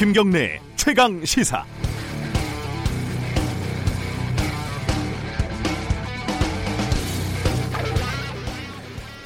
[0.00, 1.62] 김경래 최강 시사.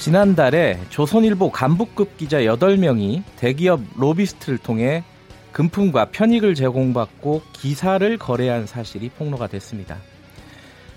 [0.00, 5.04] 지난달에 조선일보 간부급 기자 8명이 대기업 로비스트를 통해
[5.52, 9.98] 금품과 편익을 제공받고 기사를 거래한 사실이 폭로가 됐습니다.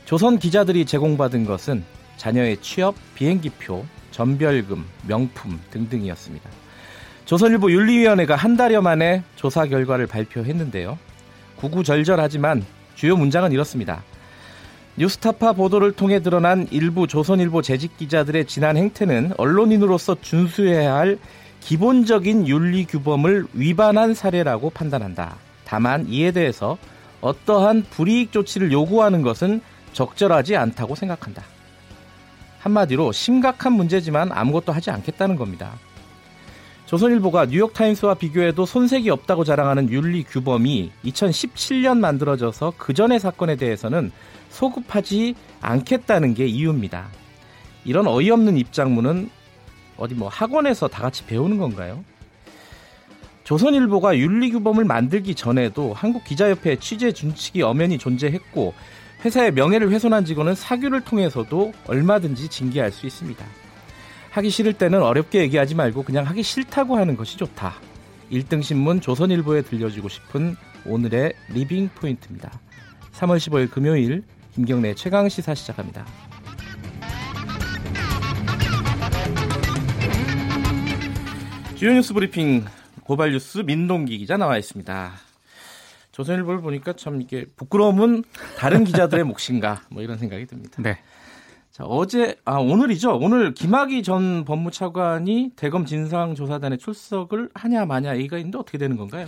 [0.06, 1.86] 조선 기자들이 제공받은 것은
[2.18, 6.67] 자녀의 취업, 비행기표, 전별금, 명품 등등이었습니다.
[7.28, 10.98] 조선일보 윤리위원회가 한 달여 만에 조사 결과를 발표했는데요.
[11.58, 14.02] 구구절절하지만 주요 문장은 이렇습니다.
[14.96, 21.20] 뉴스타파 보도를 통해 드러난 일부 조선일보 재직 기자들의 지난 행태는 언론인으로서 준수해야 할
[21.60, 25.36] 기본적인 윤리 규범을 위반한 사례라고 판단한다.
[25.66, 26.78] 다만 이에 대해서
[27.20, 29.60] 어떠한 불이익 조치를 요구하는 것은
[29.92, 31.44] 적절하지 않다고 생각한다.
[32.60, 35.74] 한마디로 심각한 문제지만 아무것도 하지 않겠다는 겁니다.
[36.88, 44.12] 조선일보가 뉴욕타임스와 비교해도 손색이 없다고 자랑하는 윤리 규범이 2017년 만들어져서 그 전의 사건에 대해서는
[44.50, 47.10] 소급하지 않겠다는 게 이유입니다.
[47.84, 49.30] 이런 어이없는 입장문은
[49.98, 52.06] 어디 뭐 학원에서 다 같이 배우는 건가요?
[53.44, 58.74] 조선일보가 윤리 규범을 만들기 전에도 한국 기자협회 취재 준칙이 엄연히 존재했고
[59.26, 63.46] 회사의 명예를 훼손한 직원은 사규를 통해서도 얼마든지 징계할 수 있습니다.
[64.38, 67.74] 하기 싫을 때는 어렵게 얘기하지 말고 그냥 하기 싫다고 하는 것이 좋다.
[68.32, 72.52] 1등 신문 조선일보에 들려주고 싶은 오늘의 리빙 포인트입니다.
[73.14, 76.06] 3월 15일 금요일 김경래 최강 시사 시작합니다.
[81.76, 82.66] 주요 뉴스 브리핑
[83.06, 85.14] 고발 뉴스 민동기 기자 나와 있습니다.
[86.12, 88.24] 조선일보를 보니까 참 이게 부끄러움은
[88.58, 90.80] 다른 기자들의 몫인가 뭐 이런 생각이 듭니다.
[90.80, 91.00] 네.
[91.78, 93.20] 자, 어제 아 오늘이죠.
[93.22, 99.28] 오늘 김학의 전 법무차관이 대검 진상조사단에 출석을 하냐 마냐 얘기가 있는데 어떻게 되는 건가요?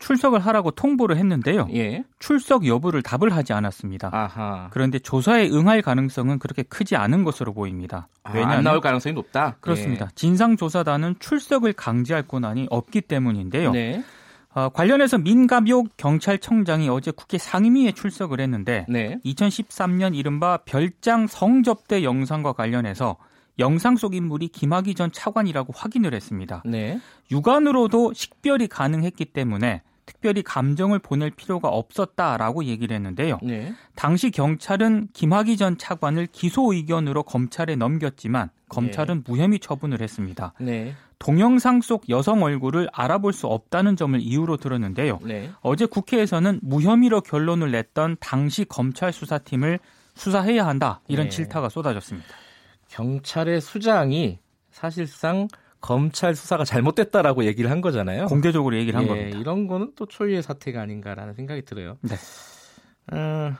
[0.00, 1.68] 출석을 하라고 통보를 했는데요.
[1.74, 2.02] 예.
[2.18, 4.10] 출석 여부를 답을 하지 않았습니다.
[4.12, 4.68] 아하.
[4.72, 8.08] 그런데 조사에 응할 가능성은 그렇게 크지 않은 것으로 보입니다.
[8.24, 9.58] 아, 안 나올 가능성이 높다.
[9.60, 10.06] 그렇습니다.
[10.06, 10.14] 예.
[10.16, 13.70] 진상조사단은 출석을 강제할 권한이 없기 때문인데요.
[13.70, 14.02] 네.
[14.52, 19.18] 어, 관련해서 민감욕 경찰청장이 어제 국회 상임위에 출석을 했는데 네.
[19.24, 23.16] 2013년 이른바 별장 성접대 영상과 관련해서
[23.60, 26.62] 영상 속 인물이 김학의 전 차관이라고 확인을 했습니다.
[26.64, 26.98] 네.
[27.30, 29.82] 육안으로도 식별이 가능했기 때문에
[30.20, 33.38] 특별히 감정을 보낼 필요가 없었다라고 얘기를 했는데요.
[33.42, 33.72] 네.
[33.94, 40.52] 당시 경찰은 김학의 전 차관을 기소 의견으로 검찰에 넘겼지만 검찰은 무혐의 처분을 했습니다.
[40.60, 40.94] 네.
[41.18, 45.20] 동영상 속 여성 얼굴을 알아볼 수 없다는 점을 이유로 들었는데요.
[45.22, 45.50] 네.
[45.62, 49.78] 어제 국회에서는 무혐의로 결론을 냈던 당시 검찰 수사팀을
[50.14, 51.30] 수사해야 한다 이런 네.
[51.30, 52.28] 질타가 쏟아졌습니다.
[52.88, 54.38] 경찰의 수장이
[54.70, 55.48] 사실상
[55.80, 58.26] 검찰 수사가 잘못됐다라고 얘기를 한 거잖아요.
[58.26, 59.38] 공개적으로 얘기를 한 예, 겁니다.
[59.38, 61.96] 이런 거는 또 초유의 사태가 아닌가라는 생각이 들어요.
[62.02, 62.14] 네.
[63.16, 63.52] 어,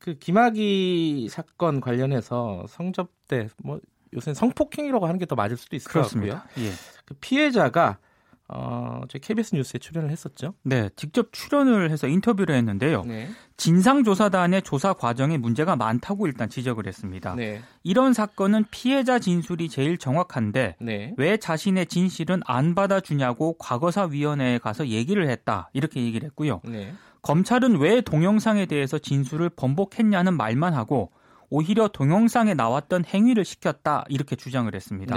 [0.00, 3.80] 그 김학의 사건 관련해서 성접대 뭐
[4.14, 6.20] 요새 성폭행이라고 하는 게 더 맞을 수도 있을 것 같고요.
[6.20, 6.48] 그렇습니다.
[6.58, 6.72] 예.
[7.04, 7.98] 그 피해자가
[8.48, 10.54] 어, 저희 KBS 뉴스에 출연을 했었죠.
[10.62, 13.02] 네, 직접 출연을 해서 인터뷰를 했는데요.
[13.02, 13.28] 네.
[13.56, 17.34] 진상조사단의 조사 과정에 문제가 많다고 일단 지적을 했습니다.
[17.34, 17.62] 네.
[17.82, 21.14] 이런 사건은 피해자 진술이 제일 정확한데 네.
[21.16, 26.60] 왜 자신의 진실은 안 받아주냐고 과거사위원회에 가서 얘기를 했다 이렇게 얘기를 했고요.
[26.64, 26.92] 네.
[27.22, 31.10] 검찰은 왜 동영상에 대해서 진술을 번복했냐는 말만 하고
[31.50, 35.16] 오히려 동영상에 나왔던 행위를 시켰다 이렇게 주장을 했습니다.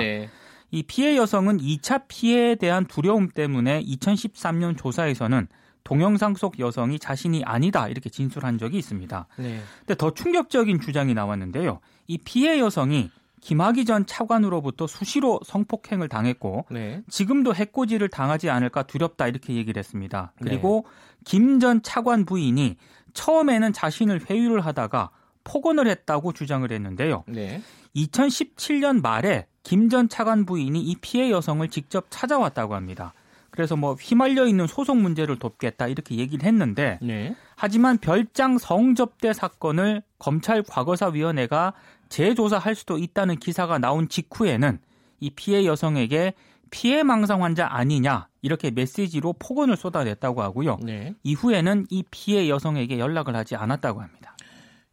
[0.72, 0.80] 네.
[0.80, 5.48] 이 피해 여성은 2차 피해에 대한 두려움 때문에 2013년 조사에서는
[5.84, 9.28] 동영상 속 여성이 자신이 아니다 이렇게 진술한 적이 있습니다.
[9.38, 9.60] 네.
[9.80, 11.80] 근데 더 충격적인 주장이 나왔는데요.
[12.08, 13.10] 이 피해 여성이
[13.42, 17.02] 김학의 전 차관으로부터 수시로 성폭행을 당했고 네.
[17.10, 20.34] 지금도 해코지를 당하지 않을까 두렵다 이렇게 얘기를 했습니다.
[20.42, 20.86] 그리고
[21.26, 22.76] 김전 차관 부인이
[23.14, 25.10] 처음에는 자신을 회유를 하다가
[25.50, 27.24] 폭언을 했다고 주장을 했는데요.
[27.28, 27.62] 네.
[27.96, 33.14] 2017년 말에 김 전 차관 부인이 이 피해 여성을 직접 찾아왔다고 합니다.
[33.50, 37.36] 그래서 뭐 휘말려 있는 소송 문제를 돕겠다 이렇게 얘기를 했는데 네.
[37.56, 41.74] 하지만 별장 성접대 사건을 검찰 과거사위원회가
[42.10, 44.80] 재조사할 수도 있다는 기사가 나온 직후에는
[45.20, 46.34] 이 피해 여성에게
[46.70, 50.78] 피해 망상 환자 아니냐 이렇게 메시지로 폭언을 쏟아냈다고 하고요.
[50.84, 51.16] 네.
[51.24, 54.36] 이후에는 이 피해 여성에게 연락을 하지 않았다고 합니다.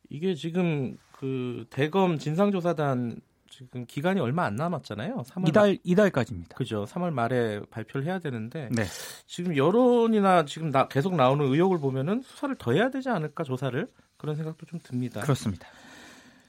[0.08, 5.22] 이게 지금 그 대검 진상조사단 지금 기간이 얼마 안 남았잖아요.
[5.26, 6.56] 3월 이달 이달까지입니다.
[6.56, 6.84] 그죠.
[6.84, 8.84] 3월 말에 발표를 해야 되는데 네.
[9.26, 14.36] 지금 여론이나 지금 나, 계속 나오는 의혹을 보면은 수사를 더 해야 되지 않을까 조사를 그런
[14.36, 15.20] 생각도 좀 듭니다.
[15.20, 15.68] 그렇습니다.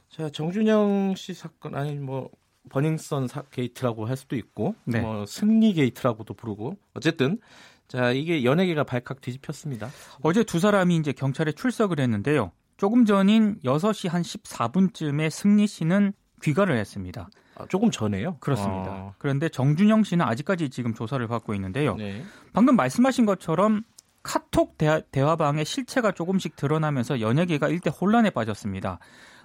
[0.10, 2.30] 자 정준영 씨 사건 아니 뭐
[2.70, 5.00] 버닝썬 사, 게이트라고 할 수도 있고 네.
[5.00, 7.40] 뭐 승리 게이트라고도 부르고 어쨌든
[7.88, 9.90] 자, 이게 연예계가 발칵 뒤집혔습니다.
[10.22, 12.52] 어제 두 사람이 이제 경찰에 출석을 했는데요.
[12.78, 17.30] 조금 전인 6시 한 14분쯤에 승리 씨는 귀가를 했습니다.
[17.56, 18.38] 아, 조금 전에요?
[18.40, 18.92] 그렇습니다.
[18.92, 19.14] 아.
[19.18, 21.96] 그런데 정준영 씨는 아직까지 지금 조사를 받고 있는데요.
[21.96, 22.24] 네.
[22.54, 23.84] 방금 말씀하신 것처럼
[24.22, 29.00] 카톡 대화, 대화방의 실체가 조금씩 드러나면서 연예계가 일대 혼란에 빠졌습니다.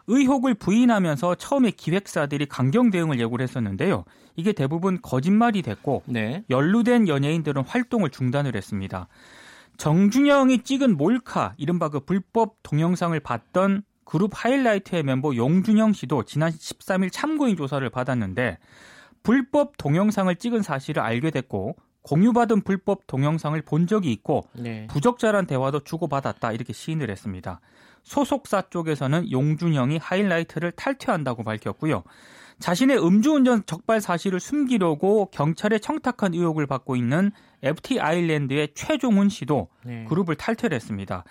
[0.08, 4.04] 의혹을 부인하면서 처음에 기획사들이 강경 대응을 예고를 했었는데요.
[4.36, 6.44] 이게 대부분 거짓말이 됐고 네.
[6.50, 9.08] 연루된 연예인들은 활동을 중단을 했습니다.
[9.76, 17.10] 정준영이 찍은 몰카, 이른바 그 불법 동영상을 봤던 그룹 하이라이트의 멤버 용준영 씨도 지난 13일
[17.10, 18.58] 참고인 조사를 받았는데
[19.22, 24.86] 불법 동영상을 찍은 사실을 알게 됐고 공유받은 불법 동영상을 본 적이 있고 네.
[24.88, 27.60] 부적절한 대화도 주고받았다 이렇게 시인을 했습니다.
[28.02, 32.02] 소속사 쪽에서는 용준영이 하이라이트를 탈퇴한다고 밝혔고요.
[32.62, 37.32] 자신의 음주운전 적발 사실을 숨기려고 경찰에 청탁한 의혹을 받고 있는
[37.62, 40.04] FT 아일랜드의 최종훈 씨도 네.
[40.08, 41.24] 그룹을 탈퇴를 했습니다.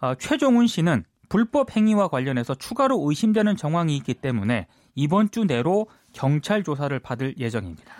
[0.00, 6.62] 어, 최종훈 씨는 불법 행위와 관련해서 추가로 의심되는 정황이 있기 때문에 이번 주 내로 경찰
[6.62, 7.92] 조사를 받을 예정입니다.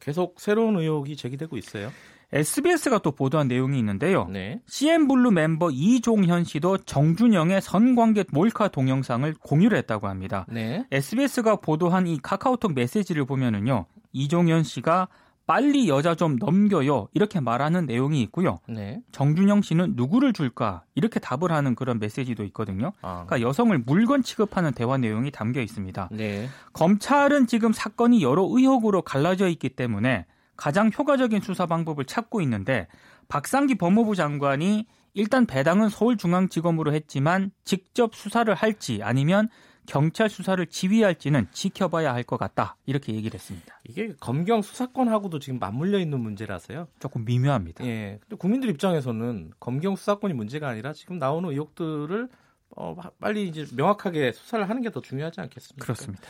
[0.00, 1.90] 계속 새로운 의혹이 제기되고 있어요.
[2.32, 4.26] SBS가 또 보도한 내용이 있는데요.
[4.28, 4.60] 네.
[4.66, 10.46] CN블루 멤버 이종현 씨도 정준영의 선관계 몰카 동영상을 공유를 했다고 합니다.
[10.48, 10.86] 네.
[10.90, 13.86] SBS가 보도한 이 카카오톡 메시지를 보면은요.
[14.12, 15.08] 이종현 씨가
[15.46, 17.08] 빨리 여자 좀 넘겨요.
[17.12, 18.60] 이렇게 말하는 내용이 있고요.
[18.68, 19.00] 네.
[19.10, 20.84] 정준영 씨는 누구를 줄까?
[20.94, 22.92] 이렇게 답을 하는 그런 메시지도 있거든요.
[23.02, 23.24] 아.
[23.26, 26.08] 그러니까 여성을 물건 취급하는 대화 내용이 담겨 있습니다.
[26.12, 26.48] 네.
[26.72, 30.26] 검찰은 지금 사건이 여러 의혹으로 갈라져 있기 때문에
[30.62, 32.86] 가장 효과적인 수사 방법을 찾고 있는데
[33.26, 39.48] 박상기 법무부 장관이 일단 배당은 서울중앙지검으로 했지만 직접 수사를 할지 아니면
[39.86, 43.80] 경찰 수사를 지휘할지는 지켜봐야 할 것 같다 이렇게 얘기를 했습니다.
[43.88, 46.86] 이게 검경 수사권하고도 지금 맞물려 있는 문제라서요.
[47.00, 47.84] 조금 미묘합니다.
[47.84, 48.20] 예.
[48.20, 52.28] 근데 국민들 입장에서는 검경 수사권이 문제가 아니라 지금 나오는 의혹들을
[52.76, 55.82] 어, 빨리 이제 명확하게 수사를 하는 게 더 중요하지 않겠습니까?
[55.82, 56.22] 그렇습니다.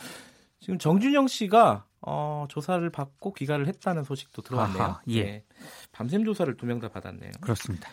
[0.63, 4.81] 지금 정준영 씨가 어, 조사를 받고 귀가를 했다는 소식도 들어왔네요.
[4.83, 5.43] 아하, 예.
[5.91, 7.31] 밤샘 조사를 두 명 다 받았네요.
[7.41, 7.89] 그렇습니다.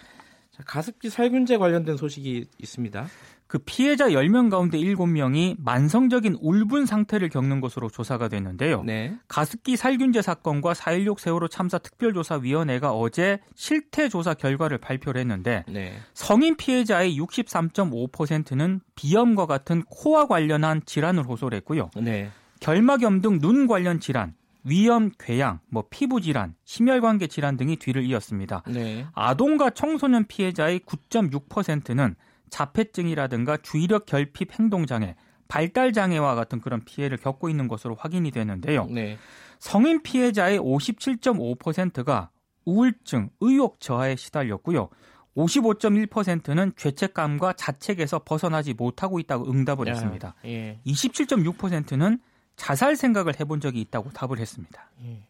[0.53, 3.07] 자, 가습기 살균제 관련된 소식이 있습니다.
[3.49, 8.85] 그 피해자 10명 가운데 7명이 만성적인 울분 상태를 겪는 것으로 조사가 됐는데요.
[8.85, 9.17] 네.
[9.27, 15.95] 가습기 살균제 사건과 4.16 세월호 참사 특별조사위원회가 어제 실태 조사 결과를 발표를 했는데 네.
[16.15, 21.91] 성인 피해자의 63.5%는 비염과 같은 코와 관련한 질환을 호소를 했고요.
[22.61, 22.67] 네.
[22.67, 24.35] 결막염 등 눈 관련 질환,
[24.65, 28.63] 위염, 궤양, 뭐 피부 질환, 심혈관계 질환 등이 뒤를 이었습니다.
[28.69, 29.07] 네.
[29.15, 32.15] 아동과 청소년 피해자의 9.6%는
[32.51, 35.15] 자폐증이라든가 주의력 결핍 행동 장애,
[35.49, 38.87] 발달 장애와 같은 그런 피해를 겪고 있는 것으로 확인이 되는데요.
[38.87, 39.19] 네.
[39.59, 42.31] 성인 피해자의 57.5%가
[42.65, 44.91] 우울증, 의욕 저하에 시달렸고요.
[45.37, 50.35] 55.1%는 죄책감과 자책에서 벗어나지 못하고 있다고 응답을 야, 했습니다.
[50.45, 50.81] 예.
[50.87, 52.19] 27.6%는
[52.61, 54.91] 자살 생각을 해본 적이 있다고 답을 했습니다.
[55.03, 55.23] 예.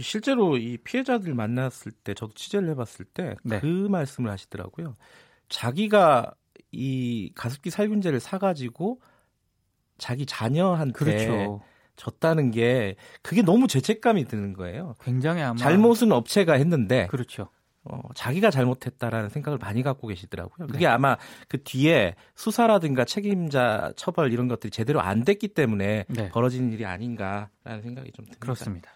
[0.00, 3.60] 실제로 이 피해자들 만났을 때 저도 취재를 해봤을 때그 네.
[3.90, 4.94] 말씀을 하시더라고요.
[5.50, 6.32] 자기가
[6.72, 9.02] 이 가습기 살균제를 사가지고
[9.98, 11.60] 자기 자녀한테 그렇죠.
[11.96, 14.94] 줬다는 게 그게 너무 죄책감이 드는 거예요.
[15.02, 17.50] 굉장히 아마 잘못은 업체가 했는데 그렇죠.
[17.88, 20.66] 어, 자기가 잘못했다라는 생각을 많이 갖고 계시더라고요.
[20.66, 21.16] 그게 아마
[21.48, 26.28] 그 뒤에 수사라든가 책임자 처벌 이런 것들이 제대로 안 됐기 때문에 네.
[26.30, 28.38] 벌어진 일이 아닌가라는 생각이 좀 듭니다.
[28.40, 28.90] 그렇습니다.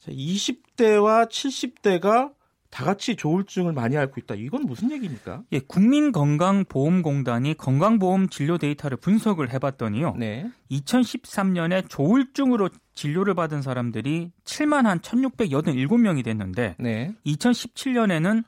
[0.00, 2.32] 자, 20대와 70대가
[2.74, 4.34] 다 같이 조울증을 많이 앓고 있다.
[4.34, 5.44] 이건 무슨 얘기입니까?
[5.52, 10.16] 예, 국민건강보험공단이 건강보험 진료 데이터를 분석을 해봤더니요.
[10.18, 10.50] 네.
[10.72, 17.14] 2013년에 조울증으로 진료를 받은 사람들이 7만 한 1,687명이 됐는데 네.
[17.24, 18.42] 2017년에는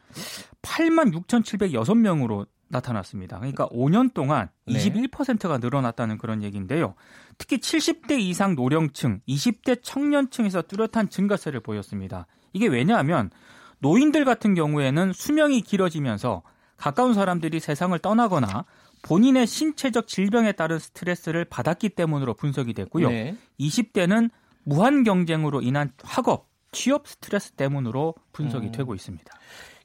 [0.61, 3.38] 8만 6,706명으로 나타났습니다.
[3.38, 4.75] 그러니까 5년 동안 네.
[4.75, 6.97] 21%가 늘어났다는 그런 얘기인데요.
[7.38, 12.26] 특히 70대 이상 노령층, 20대 청년층에서 뚜렷한 증가세를 보였습니다.
[12.52, 13.30] 이게 왜냐하면
[13.78, 16.42] 노인들 같은 경우에는 수명이 길어지면서
[16.76, 18.64] 가까운 사람들이 세상을 떠나거나
[19.02, 23.09] 본인의 신체적 질병에 따른 스트레스를 받았기 때문으로 분석이 됐고요.
[23.09, 23.37] 네.
[23.61, 24.30] 20대는
[24.64, 28.73] 무한 경쟁으로 인한 학업, 취업 스트레스 때문으로 분석이 음.
[28.73, 29.33] 되고 있습니다.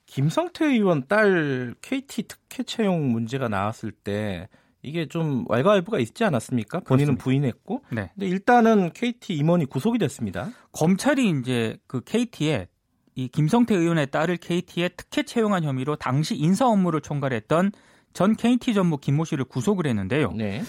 [0.07, 4.49] 김성태 의원 딸 KT 특혜 채용 문제가 나왔을 때
[4.81, 6.79] 이게 좀 왈가왈부가 있지 않았습니까?
[6.81, 7.23] 본인은 그렇습니다.
[7.23, 7.83] 부인했고.
[7.91, 8.09] 네.
[8.13, 10.49] 근데 일단은 KT 임원이 구속이 됐습니다.
[10.71, 12.67] 검찰이 이제 그 KT에
[13.15, 17.71] 이 김성태 의원의 딸을 KT에 특혜 채용한 혐의로 당시 인사 업무를 총괄했던
[18.13, 20.31] 전 KT 전무 김모 씨를 구속을 했는데요.
[20.33, 20.61] 네.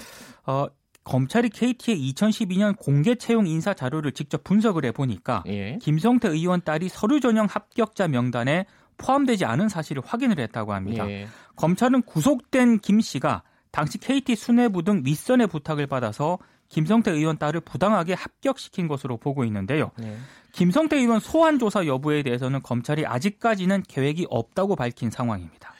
[0.47, 0.67] 어,
[1.05, 5.79] 검찰이 KT의 2012년 공개 채용 인사 자료를 직접 분석을 해 보니까 예.
[5.81, 8.67] 김성태 의원 딸이 서류 전형 합격자 명단에
[8.99, 11.09] 포함되지 않은 사실을 확인을 했다고 합니다.
[11.09, 11.27] 예.
[11.57, 16.39] 검찰은 구속된 김 씨가 당시 KT 수뇌부 등 윗선의 부탁을 받아서
[16.73, 19.91] 김성태 의원 딸을 부당하게 합격시킨 것으로 보고 있는데요.
[20.03, 20.17] 예.
[20.53, 25.73] 김성태 의원 소환 조사 여부에 대해서는 검찰이 아직까지는 계획이 없다고 밝힌 상황입니다.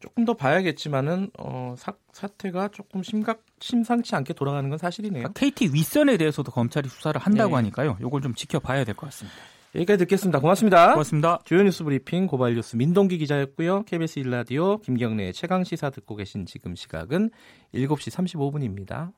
[0.00, 5.22] 조금 더 봐야겠지만은 어, 사, 사태가 조금 심각 심상치 않게 돌아가는 건 사실이네요.
[5.22, 7.54] 그러니까 KT 윗선에 대해서도 검찰이 수사를 한다고 네.
[7.56, 7.96] 하니까요.
[8.00, 9.36] 이걸 좀 지켜봐야 될 것 같습니다.
[9.74, 10.40] 여기까지 듣겠습니다.
[10.40, 10.92] 고맙습니다.
[10.92, 11.38] 고맙습니다.
[11.44, 13.84] 주요 뉴스 브리핑 고발 뉴스 민동기 기자였고요.
[13.84, 17.30] KBS 일라디오 김경래의 최강 시사 듣고 계신 지금 시각은
[17.74, 19.12] 7시 35분입니다.